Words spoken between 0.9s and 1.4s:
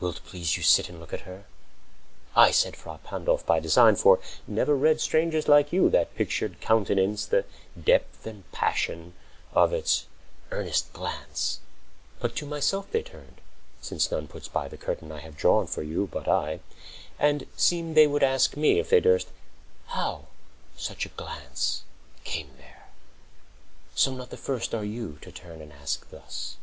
and look at